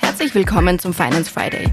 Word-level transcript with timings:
Herzlich 0.00 0.34
willkommen 0.34 0.78
zum 0.78 0.94
Finance 0.94 1.30
Friday. 1.30 1.72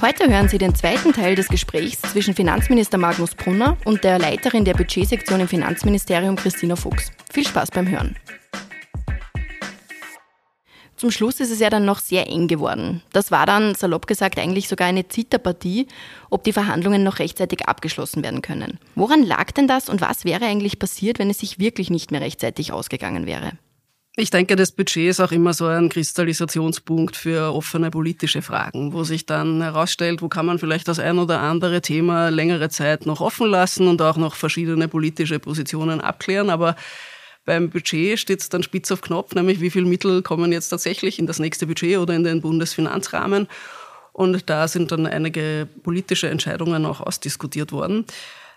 Heute 0.00 0.28
hören 0.30 0.48
Sie 0.48 0.58
den 0.58 0.74
zweiten 0.74 1.12
Teil 1.12 1.34
des 1.34 1.48
Gesprächs 1.48 2.00
zwischen 2.00 2.34
Finanzminister 2.34 2.96
Magnus 2.96 3.34
Brunner 3.34 3.76
und 3.84 4.02
der 4.04 4.18
Leiterin 4.18 4.64
der 4.64 4.74
Budgetsektion 4.74 5.40
im 5.40 5.48
Finanzministerium 5.48 6.36
Christina 6.36 6.76
Fuchs. 6.76 7.12
Viel 7.30 7.46
Spaß 7.46 7.70
beim 7.70 7.88
Hören. 7.88 8.16
Zum 11.00 11.10
Schluss 11.10 11.40
ist 11.40 11.50
es 11.50 11.60
ja 11.60 11.70
dann 11.70 11.86
noch 11.86 11.98
sehr 11.98 12.26
eng 12.26 12.46
geworden. 12.46 13.00
Das 13.14 13.30
war 13.30 13.46
dann, 13.46 13.74
salopp 13.74 14.06
gesagt, 14.06 14.38
eigentlich 14.38 14.68
sogar 14.68 14.86
eine 14.86 15.08
Zitterpartie, 15.08 15.86
ob 16.28 16.44
die 16.44 16.52
Verhandlungen 16.52 17.02
noch 17.02 17.20
rechtzeitig 17.20 17.66
abgeschlossen 17.66 18.22
werden 18.22 18.42
können. 18.42 18.78
Woran 18.96 19.22
lag 19.22 19.50
denn 19.52 19.66
das 19.66 19.88
und 19.88 20.02
was 20.02 20.26
wäre 20.26 20.44
eigentlich 20.44 20.78
passiert, 20.78 21.18
wenn 21.18 21.30
es 21.30 21.38
sich 21.38 21.58
wirklich 21.58 21.88
nicht 21.88 22.10
mehr 22.10 22.20
rechtzeitig 22.20 22.72
ausgegangen 22.72 23.24
wäre? 23.24 23.52
Ich 24.16 24.28
denke, 24.28 24.56
das 24.56 24.72
Budget 24.72 25.08
ist 25.08 25.20
auch 25.20 25.32
immer 25.32 25.54
so 25.54 25.64
ein 25.64 25.88
Kristallisationspunkt 25.88 27.16
für 27.16 27.54
offene 27.54 27.90
politische 27.90 28.42
Fragen, 28.42 28.92
wo 28.92 29.02
sich 29.02 29.24
dann 29.24 29.62
herausstellt, 29.62 30.20
wo 30.20 30.28
kann 30.28 30.44
man 30.44 30.58
vielleicht 30.58 30.86
das 30.86 30.98
ein 30.98 31.18
oder 31.18 31.40
andere 31.40 31.80
Thema 31.80 32.28
längere 32.28 32.68
Zeit 32.68 33.06
noch 33.06 33.22
offen 33.22 33.48
lassen 33.48 33.88
und 33.88 34.02
auch 34.02 34.18
noch 34.18 34.34
verschiedene 34.34 34.88
politische 34.88 35.38
Positionen 35.38 36.02
abklären. 36.02 36.50
Aber 36.50 36.76
beim 37.44 37.70
Budget 37.70 38.18
steht 38.18 38.40
es 38.40 38.48
dann 38.48 38.62
spitz 38.62 38.90
auf 38.92 39.00
Knopf, 39.00 39.34
nämlich 39.34 39.60
wie 39.60 39.70
viel 39.70 39.84
Mittel 39.84 40.22
kommen 40.22 40.52
jetzt 40.52 40.68
tatsächlich 40.68 41.18
in 41.18 41.26
das 41.26 41.38
nächste 41.38 41.66
Budget 41.66 41.98
oder 41.98 42.14
in 42.14 42.24
den 42.24 42.40
Bundesfinanzrahmen. 42.40 43.48
Und 44.12 44.50
da 44.50 44.68
sind 44.68 44.92
dann 44.92 45.06
einige 45.06 45.68
politische 45.82 46.28
Entscheidungen 46.28 46.84
auch 46.84 47.00
ausdiskutiert 47.00 47.72
worden. 47.72 48.04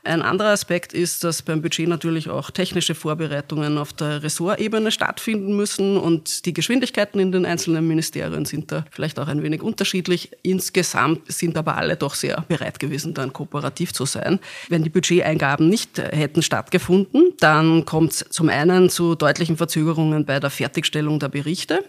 Ein 0.06 0.22
anderer 0.22 0.50
Aspekt 0.50 0.92
ist, 0.92 1.24
dass 1.24 1.42
beim 1.42 1.62
Budget 1.62 1.88
natürlich 1.88 2.30
auch 2.30 2.52
technische 2.52 2.94
Vorbereitungen 2.94 3.78
auf 3.78 3.94
der 3.94 4.22
Ressortebene 4.22 4.92
stattfinden 4.92 5.56
müssen 5.56 5.96
und 5.96 6.46
die 6.46 6.52
Geschwindigkeiten 6.52 7.22
in 7.22 7.32
den 7.32 7.46
einzelnen 7.46 7.88
Ministerien 7.88 8.44
sind 8.44 8.74
da 8.74 8.84
vielleicht 8.92 9.18
auch 9.18 9.30
ein 9.30 9.44
wenig 9.44 9.62
unterschiedlich. 9.62 10.32
Insgesamt 10.42 11.32
sind 11.32 11.56
aber 11.56 11.78
alle 11.78 11.96
doch 11.96 12.16
sehr 12.16 12.44
bereit 12.50 12.82
gewesen, 12.82 13.14
dann 13.14 13.32
kooperativ 13.32 13.94
zu 13.94 14.06
sein. 14.06 14.42
Wenn 14.68 14.84
die 14.84 14.90
Budgeteingaben 14.90 15.70
nicht 15.70 15.98
hätten 15.98 16.42
stattgefunden, 16.42 17.32
dann 17.40 17.86
kommt 17.86 18.12
es 18.12 18.26
zum 18.30 18.50
einen 18.50 18.90
zu 18.90 19.16
deutlichen 19.16 19.56
Verzögerungen 19.56 20.26
bei 20.26 20.42
der 20.42 20.50
Fertigstellung 20.50 21.20
der 21.20 21.30
Berichte. 21.30 21.80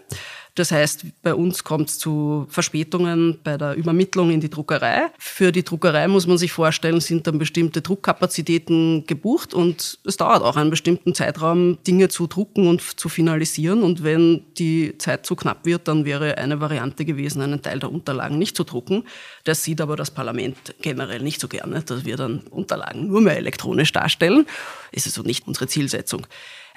Das 0.55 0.71
heißt, 0.71 1.05
bei 1.21 1.35
uns 1.35 1.65
kommt 1.65 1.89
es 1.89 1.99
zu 1.99 2.47
Verspätungen 2.49 3.39
bei 3.43 3.57
der 3.57 3.75
Übermittlung 3.75 4.31
in 4.31 4.39
die 4.39 4.49
Druckerei. 4.49 5.11
Für 5.19 5.51
die 5.51 5.63
Druckerei 5.63 6.07
muss 6.07 6.27
man 6.27 6.37
sich 6.37 6.53
vorstellen, 6.53 7.01
sind 7.01 7.27
dann 7.27 7.37
bestimmte 7.37 7.81
Druckkapazitäten 7.81 9.05
gebucht 9.05 9.53
und 9.53 9.99
es 10.05 10.15
dauert 10.15 10.43
auch 10.43 10.55
einen 10.55 10.69
bestimmten 10.69 11.13
Zeitraum, 11.13 11.77
Dinge 11.85 12.07
zu 12.07 12.27
drucken 12.27 12.67
und 12.67 12.81
zu 12.81 13.09
finalisieren. 13.09 13.83
Und 13.83 14.05
wenn 14.05 14.45
die 14.57 14.97
Zeit 14.97 15.25
zu 15.25 15.35
knapp 15.35 15.65
wird, 15.65 15.89
dann 15.89 16.05
wäre 16.05 16.37
eine 16.37 16.61
Variante 16.61 17.03
gewesen, 17.03 17.41
einen 17.41 17.61
Teil 17.61 17.79
der 17.79 17.91
Unterlagen 17.91 18.37
nicht 18.37 18.55
zu 18.55 18.63
drucken. 18.63 19.03
Das 19.43 19.61
sieht 19.61 19.81
aber 19.81 19.97
das 19.97 20.11
Parlament 20.11 20.73
generell 20.81 21.21
nicht 21.21 21.41
so 21.41 21.49
gerne, 21.49 21.81
dass 21.81 22.05
wir 22.05 22.15
dann 22.15 22.39
Unterlagen 22.49 23.07
nur 23.07 23.19
mehr 23.19 23.35
elektronisch 23.35 23.91
darstellen. 23.91 24.45
Ist 24.93 25.05
also 25.05 25.21
nicht 25.21 25.45
unsere 25.47 25.67
Zielsetzung. 25.67 26.25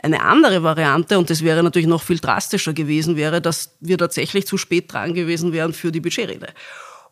Eine 0.02 0.22
andere 0.22 0.62
Variante, 0.62 1.18
und 1.18 1.28
das 1.28 1.42
wäre 1.42 1.62
natürlich 1.62 1.88
noch 1.88 2.02
viel 2.02 2.18
drastischer 2.18 2.72
gewesen, 2.72 3.16
wäre, 3.16 3.40
dass 3.40 3.76
wir 3.80 3.98
tatsächlich 3.98 4.46
zu 4.46 4.56
spät 4.56 4.92
dran 4.92 5.12
gewesen 5.12 5.52
wären 5.52 5.72
für 5.72 5.90
die 5.90 6.00
Budgetrede. 6.00 6.48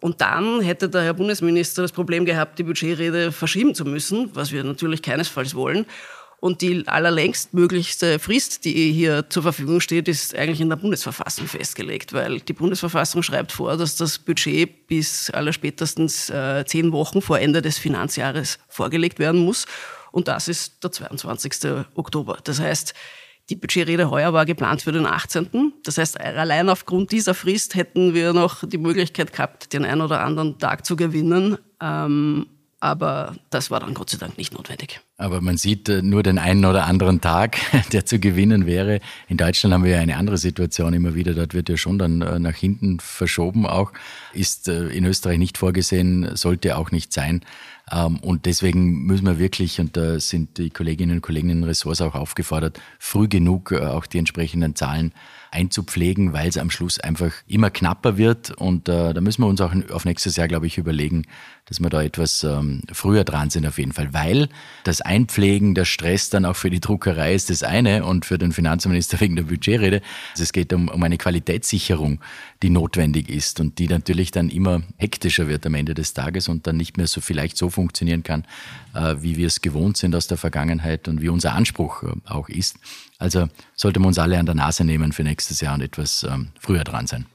Und 0.00 0.20
dann 0.20 0.60
hätte 0.60 0.88
der 0.88 1.02
Herr 1.02 1.14
Bundesminister 1.14 1.82
das 1.82 1.92
Problem 1.92 2.24
gehabt, 2.24 2.58
die 2.58 2.62
Budgetrede 2.62 3.32
verschieben 3.32 3.74
zu 3.74 3.84
müssen, 3.84 4.30
was 4.34 4.52
wir 4.52 4.62
natürlich 4.62 5.02
keinesfalls 5.02 5.54
wollen. 5.54 5.86
Und 6.38 6.60
die 6.60 6.86
allerlängst 6.86 7.54
möglichste 7.54 8.18
Frist, 8.18 8.66
die 8.66 8.92
hier 8.92 9.28
zur 9.30 9.42
Verfügung 9.42 9.80
steht, 9.80 10.06
ist 10.06 10.34
eigentlich 10.36 10.60
in 10.60 10.68
der 10.68 10.76
Bundesverfassung 10.76 11.46
festgelegt, 11.46 12.12
weil 12.12 12.40
die 12.40 12.52
Bundesverfassung 12.52 13.22
schreibt 13.22 13.52
vor, 13.52 13.76
dass 13.76 13.96
das 13.96 14.18
Budget 14.18 14.86
bis 14.86 15.30
allerspätestens 15.30 16.28
äh, 16.28 16.64
zehn 16.66 16.92
Wochen 16.92 17.22
vor 17.22 17.41
Ende 17.41 17.62
des 17.62 17.78
Finanzjahres 17.78 18.58
vorgelegt 18.69 19.19
werden 19.19 19.41
muss. 19.41 19.66
Und 20.16 20.28
das 20.28 20.49
ist 20.49 20.82
der 20.82 20.93
22. 20.93 21.84
Oktober. 21.94 22.38
Das 22.43 22.59
heißt, 22.59 22.94
die 23.50 23.54
Budgetrede 23.54 24.10
heuer 24.10 24.32
war 24.32 24.47
geplant 24.47 24.81
für 24.81 24.91
den 24.91 25.04
18. 25.04 25.75
Das 25.84 25.99
heißt, 25.99 26.19
allein 26.19 26.71
aufgrund 26.71 27.12
dieser 27.12 27.34
Frist 27.34 27.75
hätten 27.75 28.15
wir 28.15 28.32
noch 28.32 28.66
die 28.66 28.78
Möglichkeit 28.78 29.34
gehabt, 29.34 29.75
den 29.75 29.84
einen 29.84 30.00
oder 30.00 30.25
anderen 30.25 30.59
Tag 30.59 30.87
zu 30.87 30.97
gewinnen. 30.97 31.59
Ähm, 31.82 32.47
aber 32.81 33.37
das 33.50 33.71
war 33.71 33.81
dann 33.81 33.93
Gott 33.93 34.09
sei 34.09 34.16
Dank 34.16 34.38
nicht 34.38 34.55
notwendig. 34.55 35.00
Aber 35.19 35.43
man 35.43 35.59
sieht 35.59 35.88
äh, 35.91 36.00
nur 36.00 36.22
den 36.22 36.38
einen 36.38 36.65
oder 36.65 36.87
anderen 36.87 37.21
Tag, 37.21 37.59
der 37.93 38.06
zu 38.06 38.19
gewinnen 38.19 38.65
wäre. 38.65 39.00
In 39.28 39.37
Deutschland 39.37 39.75
haben 39.75 39.84
wir 39.84 39.93
ja 39.93 40.00
eine 40.00 40.16
andere 40.16 40.38
Situation 40.38 40.94
immer 40.94 41.15
wieder. 41.15 41.34
Dort 41.34 41.53
wird 41.53 41.69
ja 41.69 41.76
schon 41.76 41.99
dann 41.99 42.22
äh, 42.22 42.38
nach 42.38 42.55
hinten 42.55 43.00
verschoben 43.00 43.66
auch. 43.66 43.93
Ist 44.32 44.69
äh, 44.69 44.88
in 44.88 45.05
Österreich 45.05 45.38
nicht 45.38 45.59
vorgesehen, 45.59 46.37
sollte 46.37 46.78
auch 46.78 46.91
nicht 46.91 47.12
sein. 47.12 47.43
Ähm, 47.91 48.19
und 48.19 48.47
deswegen 48.47 49.04
müssen 49.04 49.26
wir 49.26 49.38
wirklich, 49.38 49.80
und 49.80 49.97
da 49.97 50.19
sind 50.19 50.58
die 50.58 50.70
Kolleginnen 50.70 51.16
und 51.16 51.22
Kollegen 51.22 51.50
in 51.50 51.64
Ressorts 51.64 52.00
auch 52.00 52.14
aufgefordert, 52.14 52.80
früh 52.98 53.28
genug 53.28 53.72
äh, 53.72 53.80
auch 53.80 54.06
die 54.06 54.19
entsprechenden 54.19 54.74
Zahlen 54.74 55.12
einzupflegen, 55.50 56.32
weil 56.32 56.48
es 56.48 56.58
am 56.58 56.70
Schluss 56.70 57.00
einfach 57.00 57.32
immer 57.46 57.70
knapper 57.70 58.19
wird. 58.19 58.50
Und 58.50 58.88
äh, 58.88 59.14
da 59.14 59.20
müssen 59.20 59.42
wir 59.42 59.46
uns 59.46 59.60
auch 59.60 59.72
auf 59.91 60.04
nächstes 60.04 60.36
Jahr, 60.36 60.48
glaube 60.48 60.66
ich, 60.66 60.78
überlegen, 60.78 61.25
dass 61.66 61.80
wir 61.80 61.88
da 61.88 62.02
etwas 62.02 62.44
ähm, 62.44 62.82
früher 62.92 63.25
dran 63.25 63.50
sind 63.50 63.66
auf 63.66 63.78
jeden 63.78 63.92
Fall. 63.92 64.12
Weil 64.12 64.48
das 64.84 65.00
Einpflegen, 65.00 65.75
der 65.75 65.84
Stress 65.84 66.30
dann 66.30 66.44
auch 66.44 66.56
für 66.56 66.70
die 66.70 66.80
Druckerei 66.80 67.34
ist 67.34 67.50
das 67.50 67.62
eine 67.62 68.04
und 68.04 68.25
für 68.25 68.38
den 68.38 68.52
Finanzminister 68.52 69.20
wegen 69.20 69.36
der 69.36 69.44
Budgetrede. 69.44 70.02
Also 70.32 70.42
es 70.42 70.52
geht 70.52 70.72
um, 70.72 70.88
um 70.88 71.02
eine 71.02 71.19
Qualitätssicherung, 71.19 72.20
die 72.62 72.70
notwendig 72.70 73.28
ist 73.28 73.60
und 73.60 73.78
die 73.78 73.88
natürlich 73.88 74.30
dann 74.30 74.48
immer 74.48 74.82
hektischer 74.96 75.48
wird 75.48 75.66
am 75.66 75.75
Ende 75.75 75.94
des 75.94 76.14
Tages 76.14 76.48
und 76.48 76.66
dann 76.66 76.76
nicht 76.76 76.96
mehr 76.96 77.06
so 77.06 77.20
vielleicht 77.20 77.56
so 77.56 77.70
funktionieren 77.76 78.25
kann, 78.25 78.44
äh, 78.94 79.14
wie 79.20 79.37
wir 79.37 79.47
es 79.47 79.60
gewohnt 79.60 79.97
sind 79.97 80.16
aus 80.16 80.26
der 80.26 80.38
Vergangenheit 80.38 81.06
und 81.06 81.22
wie 81.22 81.28
unser 81.28 81.53
Anspruch 81.53 82.03
äh, 82.03 82.09
auch 82.26 82.48
ist. 82.48 82.76
Also 83.19 83.48
sollten 83.75 84.03
wir 84.03 84.09
uns 84.09 84.19
alle 84.19 84.38
an 84.38 84.47
der 84.47 84.56
Nase 84.56 84.84
nehmen 84.84 85.12
für 85.12 85.22
nächstes 85.22 85.60
Jahr 85.60 85.75
und 85.75 85.82
etwas 85.82 86.25
ähm, 86.25 86.48
früher 86.59 86.82
dran 86.82 87.06
sein. 87.06 87.26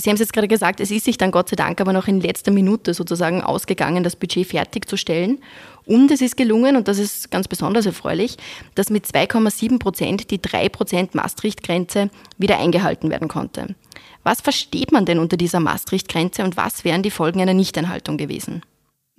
Sie 0.00 0.10
haben 0.10 0.14
es 0.14 0.20
jetzt 0.20 0.32
gerade 0.32 0.46
gesagt, 0.46 0.78
es 0.78 0.92
ist 0.92 1.06
sich 1.06 1.18
dann 1.18 1.32
Gott 1.32 1.48
sei 1.48 1.56
Dank 1.56 1.80
aber 1.80 1.92
noch 1.92 2.06
in 2.06 2.20
letzter 2.20 2.52
Minute 2.52 2.94
sozusagen 2.94 3.42
ausgegangen, 3.42 4.04
das 4.04 4.14
Budget 4.14 4.46
fertigzustellen. 4.46 5.38
Und 5.86 6.12
es 6.12 6.20
ist 6.20 6.36
gelungen, 6.36 6.76
und 6.76 6.86
das 6.86 6.98
ist 6.98 7.32
ganz 7.32 7.48
besonders 7.48 7.84
erfreulich, 7.84 8.36
dass 8.76 8.90
mit 8.90 9.06
2,7 9.06 9.78
Prozent 9.80 10.30
die 10.30 10.40
3 10.40 10.68
Prozent 10.68 11.14
Maastricht-Grenze 11.16 12.10
wieder 12.36 12.60
eingehalten 12.60 13.10
werden 13.10 13.26
konnte. 13.26 13.74
Was 14.22 14.40
versteht 14.40 14.92
man 14.92 15.04
denn 15.04 15.18
unter 15.18 15.36
dieser 15.36 15.58
Maastricht-Grenze 15.58 16.44
und 16.44 16.56
was 16.56 16.84
wären 16.84 17.02
die 17.02 17.10
Folgen 17.10 17.40
einer 17.40 17.54
Nichteinhaltung 17.54 18.18
gewesen? 18.18 18.62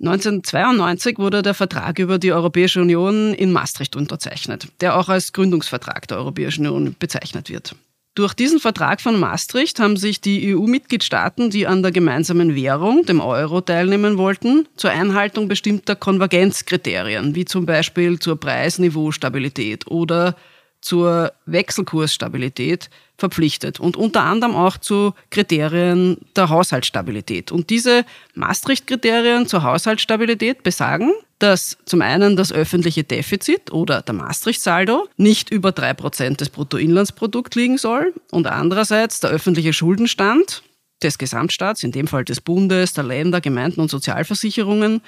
1992 0.00 1.18
wurde 1.18 1.42
der 1.42 1.52
Vertrag 1.52 1.98
über 1.98 2.18
die 2.18 2.32
Europäische 2.32 2.80
Union 2.80 3.34
in 3.34 3.52
Maastricht 3.52 3.96
unterzeichnet, 3.96 4.68
der 4.80 4.96
auch 4.96 5.10
als 5.10 5.34
Gründungsvertrag 5.34 6.08
der 6.08 6.16
Europäischen 6.16 6.66
Union 6.66 6.96
bezeichnet 6.98 7.50
wird. 7.50 7.74
Durch 8.14 8.34
diesen 8.34 8.60
Vertrag 8.60 9.00
von 9.00 9.20
Maastricht 9.20 9.78
haben 9.78 9.96
sich 9.96 10.20
die 10.20 10.54
EU-Mitgliedstaaten, 10.54 11.50
die 11.50 11.66
an 11.66 11.82
der 11.82 11.92
gemeinsamen 11.92 12.56
Währung, 12.56 13.04
dem 13.04 13.20
Euro, 13.20 13.60
teilnehmen 13.60 14.18
wollten, 14.18 14.66
zur 14.76 14.90
Einhaltung 14.90 15.48
bestimmter 15.48 15.94
Konvergenzkriterien, 15.96 17.34
wie 17.34 17.44
zum 17.44 17.66
Beispiel 17.66 18.18
zur 18.18 18.40
Preisniveaustabilität 18.40 19.86
oder 19.86 20.34
zur 20.80 21.32
Wechselkursstabilität 21.46 22.90
verpflichtet 23.20 23.78
und 23.78 23.96
unter 23.96 24.22
anderem 24.22 24.56
auch 24.56 24.76
zu 24.76 25.14
Kriterien 25.30 26.18
der 26.34 26.48
Haushaltsstabilität. 26.48 27.52
Und 27.52 27.70
diese 27.70 28.04
Maastricht-Kriterien 28.34 29.46
zur 29.46 29.62
Haushaltsstabilität 29.62 30.62
besagen, 30.62 31.12
dass 31.38 31.78
zum 31.86 32.02
einen 32.02 32.36
das 32.36 32.52
öffentliche 32.52 33.04
Defizit 33.04 33.72
oder 33.72 34.02
der 34.02 34.14
Maastricht-Saldo 34.14 35.08
nicht 35.16 35.50
über 35.50 35.72
drei 35.72 35.94
Prozent 35.94 36.40
des 36.40 36.50
Bruttoinlandsprodukts 36.50 37.56
liegen 37.56 37.78
soll 37.78 38.12
und 38.30 38.46
andererseits 38.46 39.20
der 39.20 39.30
öffentliche 39.30 39.72
Schuldenstand 39.72 40.62
des 41.02 41.16
Gesamtstaats, 41.16 41.82
in 41.82 41.92
dem 41.92 42.08
Fall 42.08 42.24
des 42.24 42.40
Bundes, 42.40 42.92
der 42.92 43.04
Länder, 43.04 43.40
Gemeinden 43.40 43.80
und 43.80 43.90
Sozialversicherungen, 43.90 45.00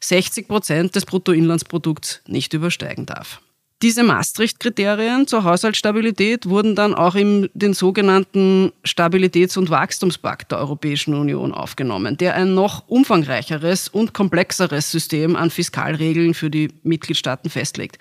60 0.00 0.46
Prozent 0.48 0.94
des 0.94 1.06
Bruttoinlandsprodukts 1.06 2.22
nicht 2.26 2.52
übersteigen 2.54 3.06
darf. 3.06 3.40
Diese 3.82 4.02
Maastricht-Kriterien 4.02 5.26
zur 5.26 5.44
Haushaltsstabilität 5.44 6.46
wurden 6.46 6.74
dann 6.74 6.94
auch 6.94 7.14
in 7.14 7.48
den 7.54 7.72
sogenannten 7.72 8.72
Stabilitäts- 8.84 9.56
und 9.56 9.70
Wachstumspakt 9.70 10.52
der 10.52 10.58
Europäischen 10.58 11.14
Union 11.14 11.54
aufgenommen, 11.54 12.18
der 12.18 12.34
ein 12.34 12.54
noch 12.54 12.86
umfangreicheres 12.88 13.88
und 13.88 14.12
komplexeres 14.12 14.90
System 14.90 15.34
an 15.34 15.48
Fiskalregeln 15.48 16.34
für 16.34 16.50
die 16.50 16.68
Mitgliedstaaten 16.82 17.48
festlegt. 17.48 17.98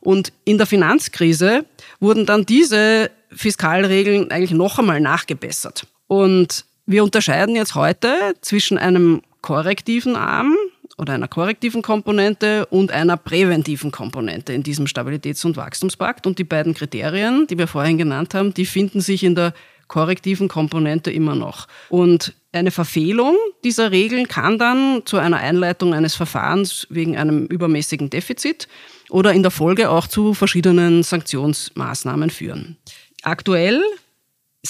Und 0.00 0.34
in 0.44 0.58
der 0.58 0.66
Finanzkrise 0.66 1.64
wurden 1.98 2.26
dann 2.26 2.44
diese 2.44 3.10
Fiskalregeln 3.32 4.30
eigentlich 4.30 4.50
noch 4.50 4.78
einmal 4.78 5.00
nachgebessert. 5.00 5.86
Und 6.08 6.66
wir 6.84 7.02
unterscheiden 7.02 7.56
jetzt 7.56 7.74
heute 7.74 8.34
zwischen 8.42 8.76
einem 8.76 9.22
korrektiven 9.40 10.14
Arm 10.14 10.54
oder 10.98 11.14
einer 11.14 11.28
korrektiven 11.28 11.82
Komponente 11.82 12.66
und 12.66 12.90
einer 12.90 13.16
präventiven 13.16 13.90
Komponente 13.90 14.52
in 14.52 14.62
diesem 14.62 14.86
Stabilitäts- 14.86 15.44
und 15.44 15.56
Wachstumspakt. 15.56 16.26
Und 16.26 16.38
die 16.38 16.44
beiden 16.44 16.74
Kriterien, 16.74 17.46
die 17.46 17.58
wir 17.58 17.66
vorhin 17.66 17.98
genannt 17.98 18.34
haben, 18.34 18.54
die 18.54 18.66
finden 18.66 19.00
sich 19.00 19.24
in 19.24 19.34
der 19.34 19.52
korrektiven 19.88 20.48
Komponente 20.48 21.10
immer 21.10 21.34
noch. 21.34 21.68
Und 21.88 22.34
eine 22.52 22.70
Verfehlung 22.70 23.36
dieser 23.64 23.90
Regeln 23.90 24.26
kann 24.28 24.58
dann 24.58 25.02
zu 25.04 25.18
einer 25.18 25.36
Einleitung 25.36 25.94
eines 25.94 26.14
Verfahrens 26.14 26.86
wegen 26.90 27.16
einem 27.16 27.46
übermäßigen 27.46 28.10
Defizit 28.10 28.66
oder 29.10 29.32
in 29.32 29.42
der 29.42 29.50
Folge 29.50 29.90
auch 29.90 30.06
zu 30.06 30.34
verschiedenen 30.34 31.02
Sanktionsmaßnahmen 31.02 32.30
führen. 32.30 32.76
Aktuell 33.22 33.82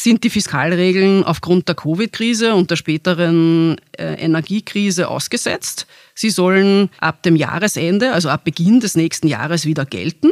sind 0.03 0.25
die 0.25 0.31
Fiskalregeln 0.31 1.25
aufgrund 1.25 1.69
der 1.69 1.75
Covid-Krise 1.75 2.55
und 2.55 2.71
der 2.71 2.77
späteren 2.77 3.77
äh, 3.99 4.15
Energiekrise 4.15 5.09
ausgesetzt. 5.09 5.87
Sie 6.15 6.31
sollen 6.31 6.91
ab 7.01 7.23
dem 7.23 7.37
Jahresende, 7.37 8.13
also 8.13 8.29
ab 8.29 8.45
Beginn 8.45 8.81
des 8.81 8.97
nächsten 8.97 9.29
Jahres 9.29 9.67
wieder 9.67 9.85
gelten. 9.85 10.31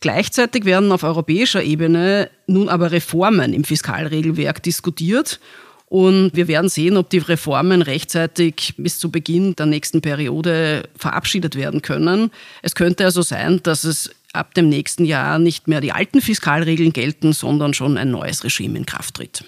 Gleichzeitig 0.00 0.64
werden 0.64 0.92
auf 0.92 1.02
europäischer 1.02 1.62
Ebene 1.62 2.30
nun 2.46 2.68
aber 2.68 2.92
Reformen 2.92 3.52
im 3.54 3.64
Fiskalregelwerk 3.64 4.62
diskutiert. 4.62 5.40
Und 5.88 6.32
wir 6.34 6.48
werden 6.48 6.68
sehen, 6.68 6.96
ob 6.96 7.10
die 7.10 7.18
Reformen 7.18 7.80
rechtzeitig 7.80 8.74
bis 8.76 8.98
zu 8.98 9.10
Beginn 9.10 9.54
der 9.54 9.66
nächsten 9.66 10.02
Periode 10.02 10.88
verabschiedet 10.96 11.54
werden 11.54 11.80
können. 11.80 12.32
Es 12.62 12.74
könnte 12.74 13.04
also 13.04 13.22
sein, 13.22 13.60
dass 13.62 13.84
es 13.84 14.10
ab 14.36 14.54
dem 14.54 14.68
nächsten 14.68 15.04
Jahr 15.04 15.38
nicht 15.38 15.68
mehr 15.68 15.80
die 15.80 15.92
alten 15.92 16.20
Fiskalregeln 16.20 16.92
gelten, 16.92 17.32
sondern 17.32 17.74
schon 17.74 17.98
ein 17.98 18.10
neues 18.10 18.44
Regime 18.44 18.78
in 18.78 18.86
Kraft 18.86 19.14
tritt. 19.14 19.44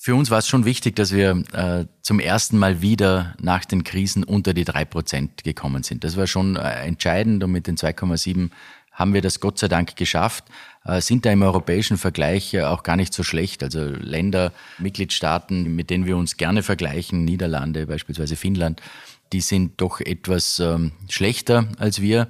Für 0.00 0.14
uns 0.14 0.30
war 0.30 0.38
es 0.38 0.46
schon 0.46 0.64
wichtig, 0.64 0.94
dass 0.94 1.12
wir 1.12 1.42
äh, 1.52 1.84
zum 2.02 2.20
ersten 2.20 2.56
Mal 2.56 2.80
wieder 2.80 3.34
nach 3.40 3.64
den 3.64 3.82
Krisen 3.82 4.22
unter 4.22 4.54
die 4.54 4.64
drei 4.64 4.84
Prozent 4.84 5.42
gekommen 5.42 5.82
sind. 5.82 6.04
Das 6.04 6.16
war 6.16 6.28
schon 6.28 6.54
äh, 6.54 6.86
entscheidend 6.86 7.42
und 7.42 7.50
mit 7.50 7.66
den 7.66 7.76
2,7 7.76 8.50
haben 8.92 9.12
wir 9.12 9.22
das 9.22 9.40
Gott 9.40 9.58
sei 9.58 9.66
Dank 9.66 9.96
geschafft, 9.96 10.44
äh, 10.84 11.00
sind 11.00 11.26
da 11.26 11.32
im 11.32 11.42
europäischen 11.42 11.98
Vergleich 11.98 12.60
auch 12.60 12.84
gar 12.84 12.96
nicht 12.96 13.12
so 13.12 13.24
schlecht. 13.24 13.64
Also 13.64 13.86
Länder, 13.86 14.52
Mitgliedstaaten, 14.78 15.74
mit 15.74 15.90
denen 15.90 16.06
wir 16.06 16.16
uns 16.16 16.36
gerne 16.36 16.62
vergleichen, 16.62 17.24
Niederlande, 17.24 17.86
beispielsweise 17.86 18.36
Finnland, 18.36 18.80
die 19.32 19.40
sind 19.40 19.80
doch 19.80 20.00
etwas 20.00 20.60
ähm, 20.60 20.92
schlechter 21.08 21.66
als 21.78 22.00
wir 22.00 22.28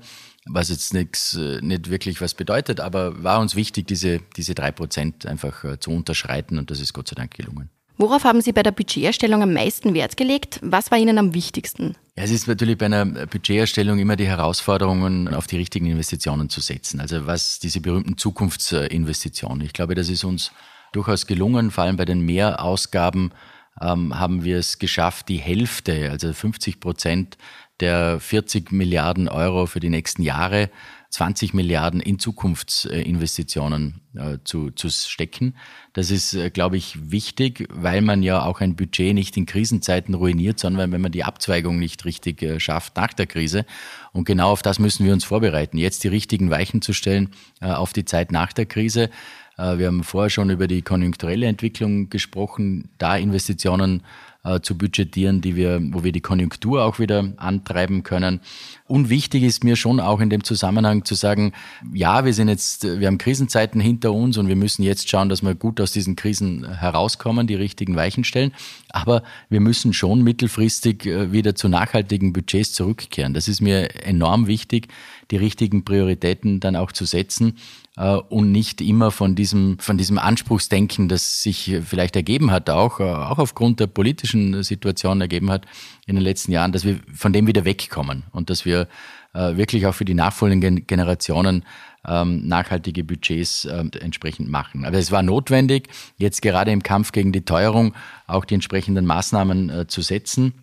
was 0.49 0.69
jetzt 0.69 0.95
nichts, 0.95 1.35
äh, 1.35 1.61
nicht 1.61 1.91
wirklich 1.91 2.21
was 2.21 2.35
bedeutet, 2.35 2.81
aber 2.81 3.23
war 3.23 3.41
uns 3.41 3.55
wichtig, 3.55 3.87
diese, 3.87 4.21
diese 4.37 4.55
drei 4.55 4.73
Prozent 4.73 5.27
einfach 5.27 5.65
äh, 5.65 5.79
zu 5.79 5.91
unterschreiten 5.91 6.59
und 6.59 6.71
das 6.71 6.81
ist 6.81 6.93
Gott 6.93 7.09
sei 7.09 7.15
Dank 7.15 7.35
gelungen. 7.35 7.71
Worauf 8.01 8.23
haben 8.23 8.41
Sie 8.41 8.53
bei 8.53 8.63
der 8.63 8.71
Budgeterstellung 8.71 9.43
am 9.43 9.53
meisten 9.53 9.93
Wert 9.93 10.17
gelegt? 10.17 10.61
Was 10.63 10.93
war 10.93 10.99
Ihnen 10.99 11.19
am 11.19 11.35
wichtigsten? 11.35 11.97
Ja, 12.17 12.23
es 12.23 12.31
ist 12.31 12.47
natürlich 12.47 12.79
bei 12.79 12.87
einer 12.87 13.05
Budgeterstellung 13.05 13.99
immer 13.99 14.15
die 14.15 14.29
Herausforderungen, 14.29 15.35
auf 15.35 15.49
die 15.49 15.57
richtigen 15.57 15.87
Investitionen 15.87 16.49
zu 16.49 16.61
setzen. 16.61 17.01
Also 17.01 17.27
was 17.27 17.59
diese 17.59 17.81
berühmten 17.81 18.17
Zukunftsinvestitionen. 18.17 19.67
Ich 19.67 19.73
glaube, 19.73 19.97
das 19.97 20.09
ist 20.11 20.23
uns 20.23 20.53
durchaus 20.93 21.27
gelungen, 21.27 21.73
vor 21.73 21.85
allem 21.85 21.97
bei 21.97 22.05
den 22.05 22.21
Mehrausgaben 22.21 23.33
ähm, 23.81 24.19
haben 24.19 24.45
wir 24.45 24.59
es 24.59 24.79
geschafft, 24.79 25.29
die 25.29 25.39
Hälfte, 25.39 26.11
also 26.11 26.33
50 26.33 26.79
Prozent 26.79 27.37
der 27.81 28.21
40 28.21 28.73
Milliarden 28.73 29.29
Euro 29.29 29.67
für 29.67 29.81
die 29.81 29.91
nächsten 29.91 30.23
Jahre 30.23 30.71
20 31.11 31.55
Milliarden 31.55 32.01
in 32.01 32.19
Zukunftsinvestitionen 32.19 34.03
äh, 34.15 34.39
zu, 34.45 34.71
zu 34.71 34.91
stecken. 34.91 35.55
Das 35.95 36.11
ist, 36.11 36.35
äh, 36.35 36.51
glaube 36.51 36.77
ich, 36.77 37.11
wichtig, 37.11 37.67
weil 37.71 38.03
man 38.03 38.23
ja 38.23 38.45
auch 38.45 38.61
ein 38.61 38.77
Budget 38.77 39.15
nicht 39.15 39.37
in 39.39 39.47
Krisenzeiten 39.47 40.15
ruiniert, 40.15 40.61
sondern 40.61 40.93
wenn 40.93 41.01
man 41.01 41.13
die 41.13 41.25
Abzweigung 41.25 41.79
nicht 41.79 42.05
richtig 42.05 42.43
äh, 42.43 42.61
schafft 42.61 42.97
nach 42.97 43.15
der 43.15 43.27
Krise. 43.27 43.65
Und 44.13 44.25
genau 44.25 44.51
auf 44.51 44.61
das 44.61 44.79
müssen 44.79 45.07
wir 45.07 45.15
uns 45.15 45.25
vorbereiten, 45.25 45.79
jetzt 45.79 46.05
die 46.05 46.09
richtigen 46.09 46.51
Weichen 46.51 46.83
zu 46.83 46.93
stellen 46.93 47.31
auf 47.61 47.93
die 47.93 48.05
Zeit 48.05 48.33
nach 48.33 48.53
der 48.53 48.67
Krise. 48.67 49.11
Wir 49.57 49.87
haben 49.87 50.03
vorher 50.03 50.31
schon 50.31 50.51
über 50.51 50.67
die 50.67 50.83
konjunkturelle 50.83 51.47
Entwicklung 51.47 52.11
gesprochen, 52.11 52.89
da 52.99 53.17
Investitionen 53.17 54.01
äh, 54.01 54.28
zu 54.63 54.79
budgetieren, 54.79 55.41
die 55.41 55.57
wir, 55.57 55.81
wo 55.93 56.05
wir 56.05 56.13
die 56.13 56.21
Konjunktur 56.21 56.85
auch 56.85 56.99
wieder 56.99 57.33
antreiben 57.37 58.03
können. 58.03 58.41
Und 58.87 59.11
wichtig 59.11 59.43
ist 59.43 59.65
mir 59.65 59.77
schon 59.77 60.01
auch 60.01 60.21
in 60.21 60.31
dem 60.31 60.45
Zusammenhang 60.45 61.05
zu 61.05 61.15
sagen, 61.15 61.53
ja, 61.93 62.25
wir 62.25 62.33
sind 62.33 62.49
jetzt, 62.49 62.85
wir 62.85 63.07
haben 63.09 63.19
Krisenzeiten 63.19 63.81
hinter 63.81 64.13
uns 64.13 64.39
und 64.39 64.49
wir 64.49 64.57
müssen 64.57 64.83
jetzt 64.83 65.11
schauen, 65.11 65.29
dass 65.29 65.43
wir 65.43 65.55
gut 65.55 65.81
aus 65.81 65.93
diesen 65.93 66.17
Krisen 66.17 66.67
herauskommen, 66.79 67.47
die 67.47 67.57
richtigen 67.57 67.97
Weichen 67.97 68.25
stellen. 68.25 68.53
Aber 68.91 69.23
wir 69.51 69.61
müssen 69.61 69.93
schon 69.93 70.23
mittelfristig 70.23 71.05
äh, 71.07 71.33
wieder 71.33 71.55
zu 71.55 71.69
nachhaltigen 71.69 72.33
Budgets 72.33 72.73
zurückkehren. 72.73 73.35
Das 73.35 73.49
ist 73.49 73.61
mir 73.61 74.05
enorm 74.05 74.47
wichtig, 74.47 74.89
die 75.31 75.37
richtigen 75.37 75.85
Prioritäten 75.85 76.61
dann 76.61 76.77
auch 76.77 76.93
zu 76.93 77.05
setzen 77.05 77.57
äh, 77.57 77.88
und 78.05 78.53
nicht 78.53 78.81
immer 78.81 79.11
von 79.11 79.35
diesem, 79.35 79.79
von 79.81 79.99
diesem 79.99 80.19
Anspruchsdenken, 80.19 81.09
das 81.09 81.43
sich 81.43 81.79
vielleicht 81.85 82.15
ergeben 82.15 82.53
hat, 82.53 82.71
auch, 82.71 83.01
äh, 83.01 83.05
auch 83.05 83.39
aufgrund 83.39 83.81
der 83.81 83.89
politischen 83.89 84.63
Situation 84.63 85.21
ergeben 85.21 85.51
hat 85.51 85.67
in 86.07 86.15
den 86.15 86.23
letzten 86.23 86.53
Jahren, 86.53 86.71
dass 86.71 86.85
wir 86.85 87.01
von 87.13 87.33
dem 87.33 87.49
wieder 87.49 87.65
wegkommen 87.65 88.23
und 88.31 88.51
dass 88.51 88.65
wir 88.65 88.87
äh, 89.35 89.57
wirklich 89.57 89.87
auch 89.87 89.95
für 89.95 90.05
die 90.05 90.15
nachfolgenden 90.15 90.87
Generationen 90.87 91.65
ähm, 92.07 92.47
nachhaltige 92.47 93.03
Budgets 93.03 93.65
entsprechend 93.65 94.49
machen. 94.49 94.85
Aber 94.85 94.97
es 94.97 95.11
war 95.11 95.23
notwendig, 95.23 95.89
jetzt 96.17 96.41
gerade 96.41 96.71
im 96.71 96.85
Kampf 96.85 97.11
gegen 97.11 97.33
die 97.33 97.45
Teuerung 97.45 97.95
auch 98.29 98.45
die 98.45 98.55
entsprechenden 98.55 99.05
Maßnahmen 99.07 99.89
zu 99.89 100.03
setzen 100.03 100.55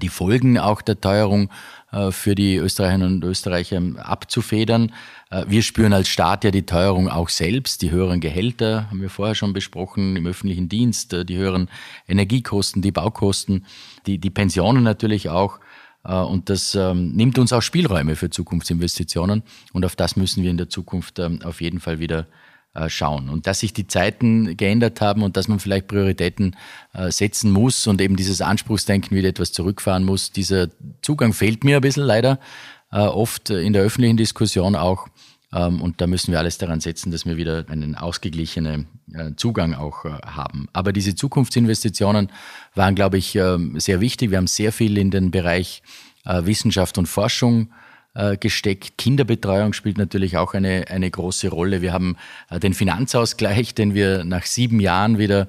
die 0.00 0.08
Folgen 0.08 0.58
auch 0.58 0.82
der 0.82 1.00
Teuerung 1.00 1.50
für 2.10 2.34
die 2.34 2.56
Österreicherinnen 2.56 3.14
und 3.14 3.24
Österreicher 3.24 3.80
abzufedern. 3.96 4.92
Äh, 5.30 5.44
wir 5.48 5.62
spüren 5.62 5.92
als 5.92 6.08
Staat 6.08 6.44
ja 6.44 6.50
die 6.50 6.66
Teuerung 6.66 7.08
auch 7.08 7.28
selbst. 7.28 7.82
Die 7.82 7.90
höheren 7.90 8.20
Gehälter 8.20 8.88
haben 8.90 9.00
wir 9.00 9.10
vorher 9.10 9.34
schon 9.34 9.52
besprochen 9.52 10.16
im 10.16 10.26
öffentlichen 10.26 10.68
Dienst, 10.68 11.12
äh, 11.12 11.24
die 11.24 11.36
höheren 11.36 11.68
Energiekosten, 12.08 12.82
die 12.82 12.92
Baukosten, 12.92 13.66
die, 14.06 14.18
die 14.18 14.30
Pensionen 14.30 14.82
natürlich 14.82 15.28
auch. 15.28 15.58
Äh, 16.04 16.14
und 16.14 16.50
das 16.50 16.74
ähm, 16.74 17.12
nimmt 17.12 17.38
uns 17.38 17.52
auch 17.52 17.62
Spielräume 17.62 18.16
für 18.16 18.30
Zukunftsinvestitionen. 18.30 19.42
Und 19.72 19.84
auf 19.84 19.96
das 19.96 20.16
müssen 20.16 20.42
wir 20.42 20.50
in 20.50 20.58
der 20.58 20.68
Zukunft 20.68 21.18
ähm, 21.18 21.40
auf 21.42 21.60
jeden 21.60 21.80
Fall 21.80 21.98
wieder 21.98 22.26
schauen. 22.88 23.28
Und 23.28 23.46
dass 23.46 23.60
sich 23.60 23.72
die 23.72 23.86
Zeiten 23.86 24.56
geändert 24.56 25.00
haben 25.00 25.22
und 25.22 25.36
dass 25.36 25.48
man 25.48 25.58
vielleicht 25.58 25.88
Prioritäten 25.88 26.56
setzen 27.08 27.50
muss 27.50 27.86
und 27.86 28.00
eben 28.00 28.16
dieses 28.16 28.40
Anspruchsdenken 28.40 29.16
wieder 29.16 29.28
etwas 29.28 29.52
zurückfahren 29.52 30.04
muss, 30.04 30.32
dieser 30.32 30.68
Zugang 31.02 31.32
fehlt 31.32 31.64
mir 31.64 31.76
ein 31.76 31.82
bisschen 31.82 32.04
leider. 32.04 32.38
Äh, 32.92 33.00
oft 33.00 33.50
in 33.50 33.72
der 33.72 33.82
öffentlichen 33.82 34.16
Diskussion 34.16 34.76
auch. 34.76 35.08
Ähm, 35.52 35.82
und 35.82 36.00
da 36.00 36.06
müssen 36.06 36.32
wir 36.32 36.38
alles 36.38 36.58
daran 36.58 36.80
setzen, 36.80 37.10
dass 37.10 37.26
wir 37.26 37.36
wieder 37.36 37.66
einen 37.68 37.94
ausgeglichenen 37.94 38.86
äh, 39.12 39.32
Zugang 39.36 39.74
auch 39.74 40.04
äh, 40.04 40.10
haben. 40.24 40.68
Aber 40.72 40.92
diese 40.92 41.14
Zukunftsinvestitionen 41.14 42.30
waren, 42.74 42.94
glaube 42.94 43.18
ich, 43.18 43.34
ähm, 43.34 43.78
sehr 43.78 44.00
wichtig. 44.00 44.30
Wir 44.30 44.38
haben 44.38 44.46
sehr 44.46 44.72
viel 44.72 44.98
in 44.98 45.10
den 45.10 45.30
Bereich 45.30 45.82
Wissenschaft 46.28 46.98
und 46.98 47.06
Forschung 47.06 47.68
gesteckt. 48.40 48.96
Kinderbetreuung 48.96 49.72
spielt 49.74 49.98
natürlich 49.98 50.38
auch 50.38 50.54
eine, 50.54 50.86
eine 50.88 51.10
große 51.10 51.48
Rolle. 51.48 51.82
Wir 51.82 51.92
haben 51.92 52.16
den 52.50 52.72
Finanzausgleich, 52.72 53.74
den 53.74 53.92
wir 53.94 54.24
nach 54.24 54.46
sieben 54.46 54.80
Jahren 54.80 55.18
wieder 55.18 55.48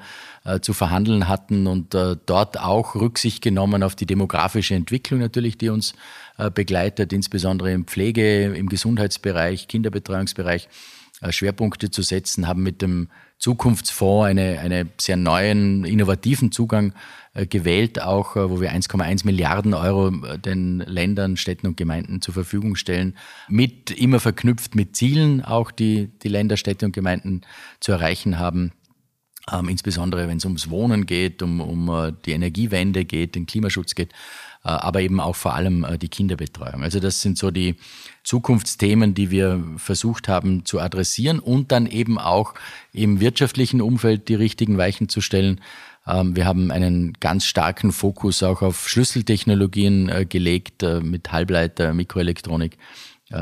zu 0.62 0.74
verhandeln 0.74 1.28
hatten 1.30 1.68
und 1.68 1.94
dort 1.94 2.60
auch 2.60 2.96
Rücksicht 2.96 3.42
genommen 3.42 3.84
auf 3.84 3.96
die 3.96 4.06
demografische 4.06 4.76
Entwicklung 4.76 5.20
natürlich, 5.22 5.58
die 5.58 5.70
uns 5.70 5.94
äh, 6.38 6.52
begleitet, 6.52 7.14
insbesondere 7.14 7.72
im 7.72 7.88
Pflege, 7.88 8.54
im 8.56 8.70
Gesundheitsbereich, 8.70 9.68
Kinderbetreuungsbereich 9.68 10.70
äh, 11.22 11.32
Schwerpunkte 11.32 11.90
zu 11.90 12.04
setzen, 12.04 12.48
haben 12.48 12.62
mit 12.62 12.84
dem 12.84 13.10
Zukunftsfonds 13.40 14.28
eine, 14.28 14.60
eine 14.60 14.88
sehr 15.00 15.18
neuen, 15.18 15.86
innovativen 15.86 16.52
Zugang 16.52 16.94
äh, 17.34 17.46
gewählt, 17.46 18.02
auch 18.02 18.36
wo 18.36 18.60
wir 18.60 18.72
1,1 18.72 19.26
Milliarden 19.26 19.74
Euro 19.74 20.10
den 20.10 20.80
Ländern, 20.80 21.38
Städten 21.38 21.68
und 21.68 21.78
Gemeinden 21.78 22.22
zur 22.22 22.34
Verfügung 22.34 22.76
stellen, 22.76 23.16
mit 23.48 23.92
immer 23.92 24.20
verknüpft 24.20 24.76
mit 24.76 24.96
Zielen 24.96 25.44
auch, 25.44 25.72
die 25.72 26.10
die 26.24 26.30
Länder, 26.30 26.58
Städte 26.58 26.86
und 26.86 26.94
Gemeinden 26.94 27.42
zu 27.80 27.92
erreichen 27.92 28.40
haben. 28.40 28.72
Ähm, 29.52 29.70
insbesondere 29.70 30.28
wenn 30.28 30.38
es 30.38 30.46
ums 30.46 30.70
Wohnen 30.70 31.06
geht, 31.06 31.42
um, 31.42 31.62
um 31.62 32.16
die 32.26 32.32
Energiewende 32.32 33.06
geht, 33.06 33.36
den 33.36 33.46
Klimaschutz 33.46 33.96
geht. 33.96 34.12
Äh, 34.68 34.70
aber 34.70 35.02
eben 35.02 35.20
auch 35.20 35.36
vor 35.36 35.54
allem 35.54 35.86
äh, 35.86 35.98
die 35.98 36.10
Kinderbetreuung. 36.10 36.84
Also 36.84 37.00
das 37.00 37.22
sind 37.22 37.38
so 37.38 37.52
die 37.52 37.76
Zukunftsthemen, 38.24 39.14
die 39.14 39.32
wir 39.32 39.64
versucht 39.78 40.28
haben 40.28 40.66
zu 40.66 40.80
adressieren 40.80 41.40
und 41.40 41.72
dann 41.72 41.88
eben 41.88 42.20
auch 42.20 42.54
im 42.92 43.22
wirtschaftlichen 43.22 43.82
Umfeld 43.82 44.28
die 44.28 44.36
richtigen 44.36 44.78
Weichen 44.78 45.08
zu 45.08 45.22
stellen. 45.22 45.62
Ähm, 46.06 46.36
wir 46.36 46.46
haben 46.46 46.72
einen 46.72 47.14
ganz 47.14 47.46
starken 47.46 47.94
Fokus 47.94 48.44
auch 48.44 48.62
auf 48.62 48.90
Schlüsseltechnologien 48.90 50.10
äh, 50.10 50.26
gelegt, 50.26 50.84
mit 51.02 51.32
Halbleiter, 51.32 51.94
Mikroelektronik 51.94 52.78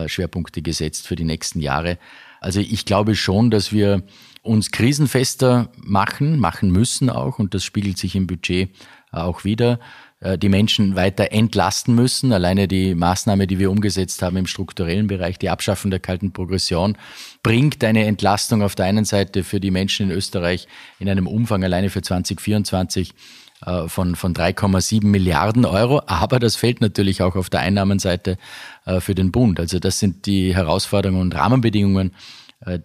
Schwerpunkte 0.07 0.63
gesetzt 0.63 1.05
für 1.05 1.15
die 1.15 1.25
nächsten 1.25 1.59
Jahre. 1.59 1.99
Also 2.41 2.59
ich 2.59 2.85
glaube 2.85 3.15
schon, 3.15 3.51
dass 3.51 3.71
wir 3.71 4.01
uns 4.45 4.71
krisenfester 4.71 5.69
machen, 5.77 6.39
machen 6.39 6.71
müssen 6.71 7.09
auch, 7.09 7.39
und 7.39 7.53
das 7.53 7.63
spiegelt 7.63 7.97
sich 7.97 8.15
im 8.15 8.27
Budget 8.27 8.69
auch 9.11 9.43
wieder. 9.43 9.79
äh, 10.21 10.37
die 10.37 10.49
Menschen 10.49 10.95
weiter 10.95 11.31
entlasten 11.31 11.93
müssen. 11.93 12.31
Alleine 12.33 12.67
die 12.67 12.95
Maßnahme, 12.95 13.47
die 13.47 13.59
wir 13.59 13.69
umgesetzt 13.69 14.21
haben 14.21 14.37
im 14.37 14.47
strukturellen 14.47 15.07
Bereich, 15.07 15.37
die 15.37 15.49
Abschaffung 15.49 15.91
der 15.91 15.99
kalten 15.99 16.31
Progression, 16.31 16.97
bringt 17.43 17.83
eine 17.83 18.05
Entlastung 18.05 18.61
auf 18.61 18.75
der 18.75 18.85
einen 18.85 19.05
Seite 19.05 19.43
für 19.43 19.59
die 19.59 19.71
Menschen 19.71 20.09
in 20.09 20.15
Österreich 20.15 20.67
in 20.99 21.09
einem 21.09 21.27
Umfang 21.27 21.63
alleine 21.63 21.89
für 21.89 22.01
2024 22.01 23.13
äh, 23.65 23.87
von, 23.87 24.15
von 24.15 24.33
3,7 24.33 25.05
Milliarden 25.05 25.65
Euro. 25.65 26.01
Aber 26.07 26.39
das 26.39 26.55
fällt 26.55 26.81
natürlich 26.81 27.21
auch 27.21 27.35
auf 27.35 27.49
der 27.49 27.61
Einnahmenseite 27.61 28.37
äh, 28.85 28.99
für 28.99 29.15
den 29.15 29.31
Bund. 29.31 29.59
Also 29.59 29.79
das 29.79 29.99
sind 29.99 30.25
die 30.25 30.55
Herausforderungen 30.55 31.21
und 31.21 31.35
Rahmenbedingungen, 31.35 32.13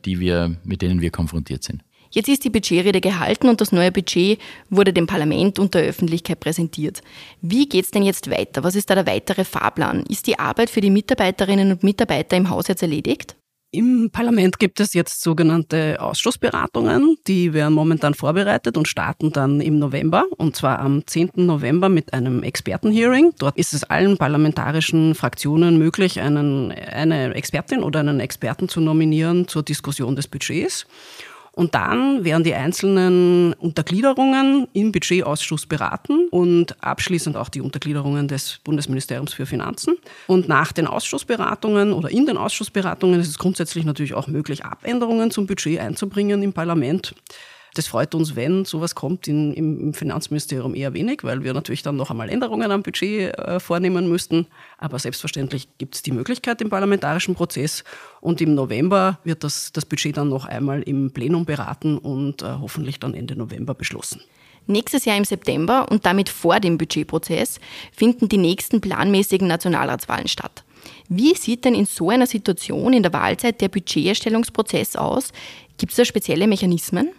die 0.05 0.21
wir, 0.21 0.57
mit 0.65 0.83
denen 0.83 1.00
wir 1.00 1.11
konfrontiert 1.11 1.65
sind. 1.65 1.83
Jetzt 2.12 2.29
ist 2.29 2.43
die 2.43 2.50
Budgetrede 2.50 3.00
gehalten 3.00 3.49
und 3.49 3.61
das 3.61 3.71
neue 3.71 3.93
Budget 3.93 4.41
wurde 4.69 4.93
dem 4.93 5.07
Parlament 5.07 5.61
und 5.61 5.75
der 5.75 5.83
Öffentlichkeit 5.83 6.41
präsentiert. 6.41 7.03
Wie 7.41 7.69
geht 7.69 7.85
es 7.85 7.93
denn 7.93 8.03
jetzt 8.03 8.29
weiter? 8.29 8.65
Was 8.65 8.75
ist 8.75 8.91
da 8.91 8.97
der 8.97 9.07
weitere 9.07 9.45
Fahrplan? 9.45 10.05
Ist 10.09 10.27
die 10.27 10.37
Arbeit 10.37 10.71
für 10.71 10.81
die 10.81 10.91
Mitarbeiterinnen 10.91 11.71
und 11.71 11.85
Mitarbeiter 11.85 12.37
im 12.37 12.50
Haus 12.50 12.67
jetzt 12.67 12.83
erledigt? 12.83 13.37
Im 13.73 14.11
Parlament 14.11 14.59
gibt 14.59 14.81
es 14.81 14.95
jetzt 14.95 15.23
sogenannte 15.23 15.99
Ausschussberatungen, 16.00 17.17
die 17.29 17.55
werden 17.55 17.73
momentan 17.73 18.15
vorbereitet 18.15 18.77
und 18.77 18.89
starten 18.89 19.31
dann 19.31 19.61
im 19.61 19.79
November, 19.79 20.25
und 20.39 20.57
zwar 20.57 20.81
am 20.81 21.07
10. 21.07 21.31
November 21.37 21.89
mit 21.89 22.12
einem 22.12 22.43
Expertenhearing. 22.43 23.31
Dort 23.39 23.57
ist 23.57 23.73
es 23.73 23.85
allen 23.85 24.17
parlamentarischen 24.17 25.15
Fraktionen 25.15 25.79
möglich, 25.79 26.21
einen, 26.21 26.73
eine 26.73 27.33
Expertin 27.35 27.85
oder 27.85 28.00
einen 28.00 28.19
Experten 28.19 28.69
zu 28.69 28.81
nominieren 28.81 29.47
zur 29.47 29.62
Diskussion 29.62 30.17
des 30.17 30.27
Budgets. 30.27 30.87
Und 31.52 31.75
dann 31.75 32.25
werden 32.25 32.45
die 32.45 32.54
einzelnen 32.54 33.52
Untergliederungen 33.54 34.69
im 34.73 34.92
Budgetausschuss 34.92 35.66
beraten 35.66 36.28
und 36.30 36.83
abschließend 36.83 37.37
auch 37.37 37.49
die 37.49 37.61
Untergliederungen 37.61 38.28
des 38.28 38.61
Bundesministeriums 38.62 39.35
für 39.35 39.47
Finanzen. 39.47 39.97
Und 40.26 40.49
nach 40.49 40.73
den 40.73 40.87
Ausschussberatungen 40.87 41.92
oder 41.92 42.11
in 42.11 42.26
den 42.26 42.37
Ausschussberatungen 42.37 43.21
ist 43.21 43.28
es 43.28 43.38
grundsätzlich 43.38 43.85
natürlich 43.85 44.14
auch 44.14 44.28
möglich, 44.28 44.64
Abänderungen 44.64 45.30
zum 45.30 45.47
Budget 45.47 45.80
einzubringen 45.80 46.42
im 46.42 46.52
Parlament. 46.52 47.14
Das 47.75 47.87
freut 47.87 48.15
uns, 48.15 48.35
wenn 48.35 48.65
sowas 48.65 48.95
kommt 48.95 49.29
in, 49.29 49.53
im 49.53 49.95
Finanzministerium 49.95 50.75
eher 50.75 50.93
wenig, 50.93 51.23
weil 51.23 51.45
wir 51.45 51.55
natürlich 51.55 51.83
dann 51.83 51.97
noch 51.97 52.11
einmal 52.11 52.29
Änderungen 52.29 52.71
am 52.73 52.83
Budget 52.83 53.37
äh, 53.39 53.61
vornehmen 53.61 54.09
müssten. 54.09 54.47
Aber 54.79 54.99
selbstverständlich 54.99 55.69
gibt 55.79 55.95
es 55.95 56.03
die 56.03 56.11
Möglichkeit 56.11 56.61
im 56.61 56.71
parlamentarischen 56.71 57.35
Prozess. 57.35 57.85
Und 58.21 58.41
im 58.41 58.55
November 58.55 59.21
wird 59.25 59.45
das, 59.45 59.73
das 59.73 59.85
Budget 59.87 60.17
dann 60.17 60.29
noch 60.29 60.47
einmal 60.47 60.83
im 60.83 61.12
Plenum 61.12 61.45
beraten 61.45 61.97
und 61.97 62.43
äh, 62.43 62.47
hoffentlich 62.61 62.99
dann 62.99 63.15
Ende 63.15 63.37
November 63.37 63.75
beschlossen. 63.75 64.21
Nächstes 64.67 65.05
Jahr 65.05 65.17
im 65.17 65.25
September 65.25 65.87
und 65.91 66.07
damit 66.07 66.29
vor 66.29 66.61
dem 66.61 66.77
Budgetprozess 66.77 67.61
finden 67.93 68.29
die 68.29 68.37
nächsten 68.37 68.81
planmäßigen 68.81 69.49
Nationalratswahlen 69.49 70.29
statt. 70.29 70.65
Wie 71.09 71.35
sieht 71.35 71.65
denn 71.65 71.75
in 71.75 71.87
so 71.87 72.11
einer 72.11 72.27
Situation 72.27 72.93
in 72.93 73.03
der 73.03 73.12
Wahlzeit 73.12 73.61
der 73.61 73.69
Budgeterstellungsprozess 73.69 74.97
aus? 74.97 75.33
Gibt 75.77 75.93
es 75.93 75.97
da 75.97 76.05
spezielle 76.05 76.47
Mechanismen? 76.47 77.11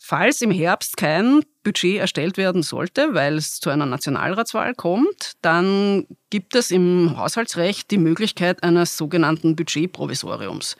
Falls 0.00 0.40
im 0.42 0.52
Herbst 0.52 0.96
kein 0.96 1.42
Budget 1.64 1.98
erstellt 1.98 2.36
werden 2.36 2.62
sollte, 2.62 3.14
weil 3.14 3.36
es 3.36 3.58
zu 3.58 3.68
einer 3.68 3.84
Nationalratswahl 3.84 4.74
kommt, 4.74 5.32
dann 5.42 6.06
gibt 6.30 6.54
es 6.54 6.70
im 6.70 7.16
Haushaltsrecht 7.18 7.90
die 7.90 7.98
Möglichkeit 7.98 8.62
eines 8.62 8.96
sogenannten 8.96 9.56
Budgetprovisoriums. 9.56 10.76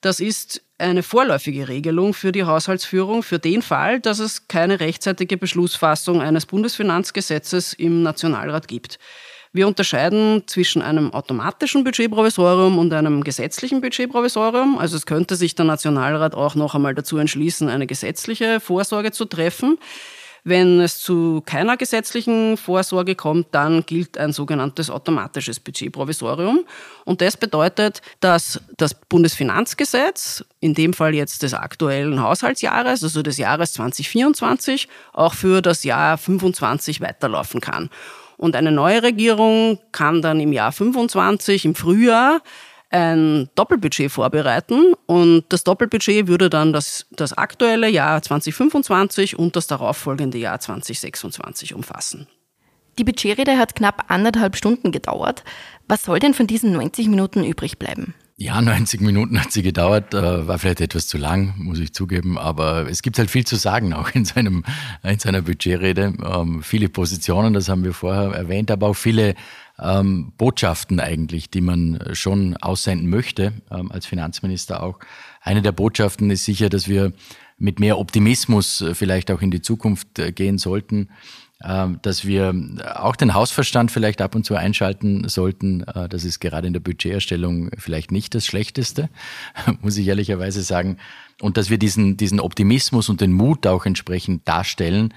Das 0.00 0.18
ist 0.18 0.62
eine 0.78 1.02
vorläufige 1.02 1.68
Regelung 1.68 2.12
für 2.12 2.32
die 2.32 2.44
Haushaltsführung 2.44 3.22
für 3.22 3.38
den 3.38 3.62
Fall, 3.62 4.00
dass 4.00 4.18
es 4.18 4.48
keine 4.48 4.80
rechtzeitige 4.80 5.36
Beschlussfassung 5.36 6.20
eines 6.20 6.46
Bundesfinanzgesetzes 6.46 7.74
im 7.74 8.02
Nationalrat 8.02 8.66
gibt. 8.66 8.98
Wir 9.52 9.66
unterscheiden 9.66 10.44
zwischen 10.46 10.80
einem 10.80 11.12
automatischen 11.12 11.82
Budgetprovisorium 11.82 12.78
und 12.78 12.92
einem 12.92 13.24
gesetzlichen 13.24 13.80
Budgetprovisorium. 13.80 14.78
Also 14.78 14.96
es 14.96 15.06
könnte 15.06 15.34
sich 15.34 15.56
der 15.56 15.64
Nationalrat 15.64 16.36
auch 16.36 16.54
noch 16.54 16.76
einmal 16.76 16.94
dazu 16.94 17.18
entschließen, 17.18 17.68
eine 17.68 17.88
gesetzliche 17.88 18.60
Vorsorge 18.60 19.10
zu 19.10 19.24
treffen. 19.24 19.76
Wenn 20.44 20.80
es 20.80 21.00
zu 21.00 21.42
keiner 21.44 21.76
gesetzlichen 21.76 22.56
Vorsorge 22.56 23.14
kommt, 23.14 23.48
dann 23.50 23.84
gilt 23.84 24.16
ein 24.16 24.32
sogenanntes 24.32 24.88
automatisches 24.88 25.60
Budgetprovisorium. 25.60 26.64
Und 27.04 27.20
das 27.20 27.36
bedeutet, 27.36 28.00
dass 28.20 28.60
das 28.76 28.94
Bundesfinanzgesetz, 28.94 30.44
in 30.60 30.74
dem 30.74 30.94
Fall 30.94 31.14
jetzt 31.14 31.42
des 31.42 31.54
aktuellen 31.54 32.22
Haushaltsjahres, 32.22 33.02
also 33.02 33.22
des 33.22 33.36
Jahres 33.36 33.72
2024, 33.74 34.88
auch 35.12 35.34
für 35.34 35.60
das 35.60 35.84
Jahr 35.84 36.16
25 36.16 37.00
weiterlaufen 37.00 37.60
kann. 37.60 37.90
Und 38.40 38.56
eine 38.56 38.72
neue 38.72 39.02
Regierung 39.02 39.78
kann 39.92 40.22
dann 40.22 40.40
im 40.40 40.54
Jahr 40.54 40.72
25, 40.72 41.66
im 41.66 41.74
Frühjahr, 41.74 42.40
ein 42.88 43.50
Doppelbudget 43.54 44.10
vorbereiten 44.10 44.94
und 45.04 45.44
das 45.50 45.62
Doppelbudget 45.62 46.26
würde 46.26 46.48
dann 46.48 46.72
das, 46.72 47.06
das 47.10 47.34
aktuelle 47.34 47.90
Jahr 47.90 48.22
2025 48.22 49.38
und 49.38 49.56
das 49.56 49.66
darauffolgende 49.66 50.38
Jahr 50.38 50.58
2026 50.58 51.74
umfassen. 51.74 52.28
Die 52.98 53.04
Budgetrede 53.04 53.58
hat 53.58 53.76
knapp 53.76 54.06
anderthalb 54.08 54.56
Stunden 54.56 54.90
gedauert. 54.90 55.44
Was 55.86 56.04
soll 56.04 56.18
denn 56.18 56.32
von 56.32 56.46
diesen 56.46 56.72
90 56.72 57.08
Minuten 57.08 57.44
übrig 57.44 57.78
bleiben? 57.78 58.14
Ja, 58.42 58.62
90 58.62 59.02
Minuten 59.02 59.38
hat 59.38 59.52
sie 59.52 59.60
gedauert, 59.60 60.14
äh, 60.14 60.48
war 60.48 60.58
vielleicht 60.58 60.80
etwas 60.80 61.06
zu 61.06 61.18
lang, 61.18 61.52
muss 61.58 61.78
ich 61.78 61.92
zugeben, 61.92 62.38
aber 62.38 62.88
es 62.88 63.02
gibt 63.02 63.18
halt 63.18 63.30
viel 63.30 63.46
zu 63.46 63.56
sagen, 63.56 63.92
auch 63.92 64.08
in, 64.14 64.24
seinem, 64.24 64.64
in 65.02 65.18
seiner 65.18 65.42
Budgetrede. 65.42 66.14
Ähm, 66.24 66.62
viele 66.62 66.88
Positionen, 66.88 67.52
das 67.52 67.68
haben 67.68 67.84
wir 67.84 67.92
vorher 67.92 68.30
erwähnt, 68.30 68.70
aber 68.70 68.86
auch 68.86 68.94
viele 68.94 69.34
ähm, 69.78 70.32
Botschaften 70.38 71.00
eigentlich, 71.00 71.50
die 71.50 71.60
man 71.60 72.02
schon 72.14 72.56
aussenden 72.56 73.10
möchte, 73.10 73.52
ähm, 73.70 73.92
als 73.92 74.06
Finanzminister 74.06 74.82
auch. 74.82 75.00
Eine 75.42 75.60
der 75.60 75.72
Botschaften 75.72 76.30
ist 76.30 76.46
sicher, 76.46 76.70
dass 76.70 76.88
wir 76.88 77.12
mit 77.58 77.78
mehr 77.78 77.98
Optimismus 77.98 78.80
äh, 78.80 78.94
vielleicht 78.94 79.30
auch 79.30 79.42
in 79.42 79.50
die 79.50 79.60
Zukunft 79.60 80.18
äh, 80.18 80.32
gehen 80.32 80.56
sollten. 80.56 81.10
Ähm, 81.62 81.98
dass 82.00 82.24
wir 82.24 82.54
auch 82.94 83.16
den 83.16 83.34
Hausverstand 83.34 83.90
vielleicht 83.90 84.22
ab 84.22 84.34
und 84.34 84.46
zu 84.46 84.54
einschalten 84.54 85.28
sollten. 85.28 85.82
Äh, 85.82 86.08
das 86.08 86.24
ist 86.24 86.40
gerade 86.40 86.66
in 86.66 86.72
der 86.72 86.80
Budgeterstellung 86.80 87.70
vielleicht 87.76 88.12
nicht 88.12 88.34
das 88.34 88.46
Schlechteste, 88.46 89.10
muss 89.82 89.98
ich 89.98 90.08
ehrlicherweise 90.08 90.62
sagen. 90.62 90.96
Und 91.42 91.58
dass 91.58 91.68
wir 91.68 91.78
diesen, 91.78 92.16
diesen 92.16 92.40
Optimismus 92.40 93.10
und 93.10 93.20
den 93.20 93.32
Mut 93.32 93.66
auch 93.66 93.84
entsprechend 93.84 94.48
darstellen, 94.48 95.12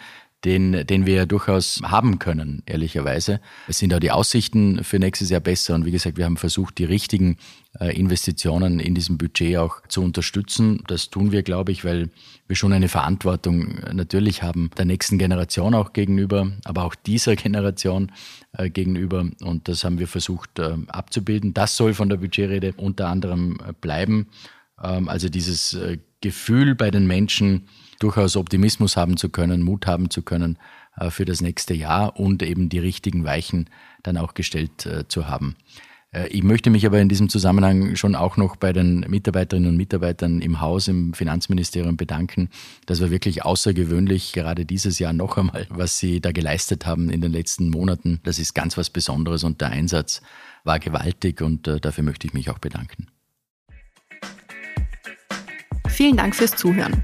den, 0.45 0.85
den 0.85 1.05
wir 1.05 1.25
durchaus 1.25 1.81
haben 1.83 2.19
können, 2.19 2.63
ehrlicherweise. 2.65 3.39
Es 3.67 3.79
sind 3.79 3.93
auch 3.93 3.99
die 3.99 4.11
Aussichten 4.11 4.83
für 4.83 4.99
nächstes 4.99 5.29
Jahr 5.29 5.39
besser 5.39 5.75
und 5.75 5.85
wie 5.85 5.91
gesagt, 5.91 6.17
wir 6.17 6.25
haben 6.25 6.37
versucht, 6.37 6.77
die 6.77 6.85
richtigen 6.85 7.37
äh, 7.79 7.97
Investitionen 7.97 8.79
in 8.79 8.93
diesem 8.93 9.17
Budget 9.17 9.57
auch 9.57 9.81
zu 9.87 10.03
unterstützen. 10.03 10.83
Das 10.87 11.09
tun 11.09 11.31
wir, 11.31 11.43
glaube 11.43 11.71
ich, 11.71 11.85
weil 11.85 12.09
wir 12.47 12.55
schon 12.55 12.73
eine 12.73 12.89
Verantwortung 12.89 13.77
äh, 13.79 13.93
natürlich 13.93 14.43
haben 14.43 14.69
der 14.77 14.85
nächsten 14.85 15.17
Generation 15.17 15.73
auch 15.73 15.93
gegenüber, 15.93 16.51
aber 16.65 16.83
auch 16.83 16.95
dieser 16.95 17.35
Generation 17.37 18.11
äh, 18.57 18.69
gegenüber 18.69 19.25
und 19.41 19.67
das 19.67 19.83
haben 19.83 19.97
wir 19.97 20.07
versucht 20.07 20.59
abzubilden. 20.59 21.53
Das 21.53 21.77
soll 21.77 21.93
von 21.93 22.09
der 22.09 22.17
Budgetrede 22.17 22.73
unter 22.75 23.07
anderem 23.07 23.57
bleiben. 23.81 24.27
Ähm, 24.81 25.07
also 25.07 25.29
dieses 25.29 25.77
Gefühl 26.21 26.75
bei 26.75 26.91
den 26.91 27.07
Menschen, 27.07 27.67
durchaus 28.03 28.35
Optimismus 28.35 28.97
haben 28.97 29.15
zu 29.17 29.29
können, 29.29 29.61
Mut 29.61 29.87
haben 29.87 30.09
zu 30.09 30.21
können 30.21 30.57
äh, 30.97 31.09
für 31.09 31.25
das 31.25 31.41
nächste 31.41 31.73
Jahr 31.73 32.19
und 32.19 32.43
eben 32.43 32.67
die 32.67 32.79
richtigen 32.79 33.23
Weichen 33.23 33.69
dann 34.03 34.17
auch 34.17 34.33
gestellt 34.33 34.85
äh, 34.85 35.07
zu 35.07 35.27
haben. 35.29 35.55
Äh, 36.11 36.27
ich 36.27 36.43
möchte 36.43 36.69
mich 36.69 36.85
aber 36.85 36.99
in 36.99 37.07
diesem 37.07 37.29
Zusammenhang 37.29 37.95
schon 37.95 38.15
auch 38.15 38.35
noch 38.35 38.57
bei 38.57 38.73
den 38.73 39.05
Mitarbeiterinnen 39.07 39.69
und 39.69 39.77
Mitarbeitern 39.77 40.41
im 40.41 40.59
Haus, 40.59 40.89
im 40.89 41.13
Finanzministerium 41.13 41.95
bedanken. 41.95 42.49
Das 42.85 42.99
war 42.99 43.09
wirklich 43.09 43.45
außergewöhnlich, 43.45 44.33
gerade 44.33 44.65
dieses 44.65 44.99
Jahr 44.99 45.13
noch 45.13 45.37
einmal, 45.37 45.65
was 45.69 45.97
Sie 45.97 46.19
da 46.19 46.33
geleistet 46.33 46.85
haben 46.85 47.09
in 47.09 47.21
den 47.21 47.31
letzten 47.31 47.69
Monaten. 47.69 48.19
Das 48.23 48.37
ist 48.37 48.53
ganz 48.53 48.77
was 48.77 48.89
Besonderes 48.89 49.45
und 49.45 49.61
der 49.61 49.69
Einsatz 49.69 50.21
war 50.65 50.79
gewaltig 50.79 51.41
und 51.41 51.67
dafür 51.67 52.03
möchte 52.03 52.27
ich 52.27 52.33
mich 52.33 52.49
auch 52.49 52.59
bedanken. 52.59 53.07
Vielen 55.89 56.17
Dank 56.17 56.35
fürs 56.35 56.55
Zuhören. 56.55 57.03